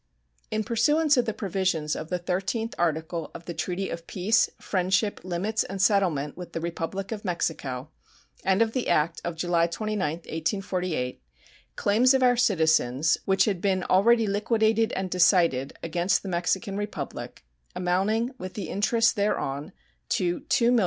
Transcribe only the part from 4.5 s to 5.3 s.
friendship,